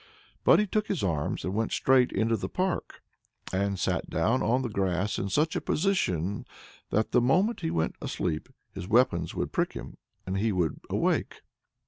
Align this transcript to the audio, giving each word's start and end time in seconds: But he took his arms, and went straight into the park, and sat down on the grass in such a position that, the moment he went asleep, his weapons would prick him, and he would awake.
But 0.43 0.57
he 0.57 0.65
took 0.65 0.87
his 0.87 1.03
arms, 1.03 1.43
and 1.45 1.53
went 1.53 1.71
straight 1.71 2.11
into 2.11 2.35
the 2.35 2.49
park, 2.49 3.03
and 3.53 3.77
sat 3.77 4.09
down 4.09 4.41
on 4.41 4.63
the 4.63 4.67
grass 4.67 5.19
in 5.19 5.29
such 5.29 5.55
a 5.55 5.61
position 5.61 6.47
that, 6.89 7.11
the 7.11 7.21
moment 7.21 7.59
he 7.59 7.69
went 7.69 7.97
asleep, 8.01 8.49
his 8.73 8.87
weapons 8.87 9.35
would 9.35 9.51
prick 9.51 9.73
him, 9.73 9.97
and 10.25 10.39
he 10.39 10.51
would 10.51 10.79
awake. 10.89 11.43